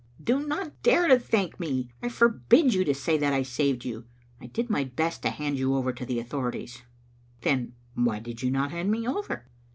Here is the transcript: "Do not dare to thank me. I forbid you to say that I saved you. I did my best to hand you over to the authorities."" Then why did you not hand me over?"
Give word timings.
"Do 0.29 0.43
not 0.43 0.81
dare 0.81 1.07
to 1.09 1.19
thank 1.19 1.59
me. 1.59 1.91
I 2.01 2.09
forbid 2.09 2.73
you 2.73 2.83
to 2.85 2.93
say 2.95 3.19
that 3.19 3.33
I 3.33 3.43
saved 3.43 3.85
you. 3.85 4.05
I 4.41 4.47
did 4.47 4.67
my 4.67 4.83
best 4.83 5.21
to 5.21 5.29
hand 5.29 5.59
you 5.59 5.75
over 5.75 5.93
to 5.93 6.05
the 6.07 6.17
authorities."" 6.19 6.81
Then 7.43 7.75
why 7.93 8.17
did 8.17 8.41
you 8.41 8.49
not 8.49 8.71
hand 8.71 8.89
me 8.89 9.07
over?" 9.07 9.45